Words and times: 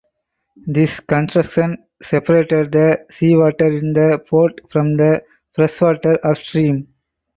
This 0.65 0.99
construction 0.99 1.77
separated 2.01 2.71
the 2.71 3.05
seawater 3.11 3.67
in 3.71 3.93
the 3.93 4.19
port 4.27 4.59
from 4.71 4.97
the 4.97 5.21
freshwater 5.55 6.17
upstream. 6.25 6.87